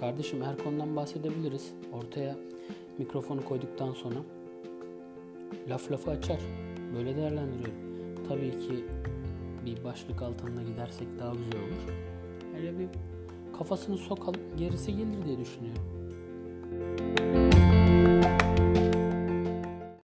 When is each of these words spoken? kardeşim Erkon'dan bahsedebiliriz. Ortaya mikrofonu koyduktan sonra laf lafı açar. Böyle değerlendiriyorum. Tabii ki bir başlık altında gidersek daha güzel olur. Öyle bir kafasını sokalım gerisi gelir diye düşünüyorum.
kardeşim 0.00 0.42
Erkon'dan 0.42 0.96
bahsedebiliriz. 0.96 1.72
Ortaya 1.92 2.36
mikrofonu 2.98 3.44
koyduktan 3.44 3.92
sonra 3.92 4.18
laf 5.68 5.92
lafı 5.92 6.10
açar. 6.10 6.40
Böyle 6.94 7.16
değerlendiriyorum. 7.16 7.74
Tabii 8.28 8.50
ki 8.50 8.84
bir 9.66 9.84
başlık 9.84 10.22
altında 10.22 10.62
gidersek 10.62 11.08
daha 11.18 11.32
güzel 11.32 11.60
olur. 11.62 11.94
Öyle 12.56 12.78
bir 12.78 12.88
kafasını 13.58 13.98
sokalım 13.98 14.40
gerisi 14.58 14.96
gelir 14.96 15.26
diye 15.26 15.38
düşünüyorum. 15.38 15.99